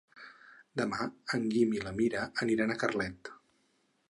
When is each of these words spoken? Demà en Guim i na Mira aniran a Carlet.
Demà 0.81 1.05
en 1.39 1.45
Guim 1.53 1.77
i 1.77 1.83
na 1.85 1.95
Mira 2.01 2.27
aniran 2.47 2.75
a 2.75 2.83
Carlet. 2.87 3.35